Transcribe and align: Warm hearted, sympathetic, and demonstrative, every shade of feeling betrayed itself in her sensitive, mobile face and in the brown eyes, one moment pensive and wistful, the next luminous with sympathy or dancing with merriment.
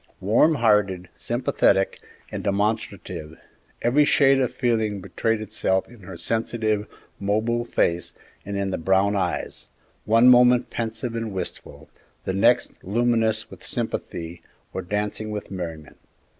Warm 0.19 0.55
hearted, 0.55 1.09
sympathetic, 1.15 2.01
and 2.31 2.43
demonstrative, 2.43 3.37
every 3.83 4.03
shade 4.03 4.39
of 4.41 4.51
feeling 4.51 4.99
betrayed 4.99 5.39
itself 5.41 5.87
in 5.87 5.99
her 5.99 6.17
sensitive, 6.17 6.87
mobile 7.19 7.63
face 7.65 8.15
and 8.43 8.57
in 8.57 8.71
the 8.71 8.79
brown 8.79 9.15
eyes, 9.15 9.67
one 10.05 10.27
moment 10.27 10.71
pensive 10.71 11.13
and 11.15 11.31
wistful, 11.31 11.87
the 12.25 12.33
next 12.33 12.83
luminous 12.83 13.51
with 13.51 13.63
sympathy 13.63 14.41
or 14.73 14.81
dancing 14.81 15.29
with 15.29 15.51
merriment. 15.51 15.99